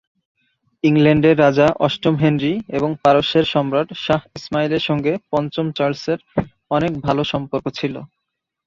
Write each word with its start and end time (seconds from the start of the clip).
ইংল্যান্ডের 0.83 1.35
রাজা 1.39 1.67
অষ্টম 1.79 2.15
হেনরী 2.15 2.53
এবং 2.69 2.89
পারস্যের 3.03 3.45
সম্রাট 3.45 3.87
শাহ 3.97 4.21
ইসমাইলের 4.37 4.83
সঙ্গে 4.89 5.11
পঞ্চম 5.31 5.65
চার্লসের 5.77 6.19
অনেক 6.71 6.91
ভাল 7.05 7.17
সম্পর্ক 7.31 7.65
ছিল। 7.79 7.95